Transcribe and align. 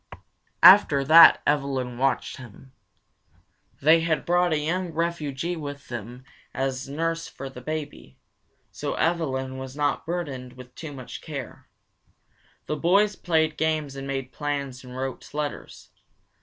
After 0.63 1.03
that 1.03 1.43
Evelyn 1.45 1.99
watched 1.99 2.37
him. 2.37 2.71
They 3.83 3.99
had 3.99 4.25
brought 4.25 4.51
a 4.51 4.57
young 4.57 4.89
refugee 4.93 5.55
with 5.55 5.89
them 5.89 6.23
as 6.55 6.89
nurse 6.89 7.27
for 7.27 7.51
the 7.51 7.61
baby, 7.61 8.17
so 8.71 8.95
Evelyn 8.95 9.59
was 9.59 9.75
not 9.75 10.07
burdened 10.07 10.53
with 10.53 10.73
too 10.73 10.91
much 10.91 11.21
care. 11.21 11.67
The 12.65 12.77
boys 12.77 13.15
played 13.15 13.57
games 13.57 13.95
and 13.95 14.07
made 14.07 14.31
plans 14.33 14.83
and 14.83 14.97
wrote 14.97 15.31
letters. 15.35 15.91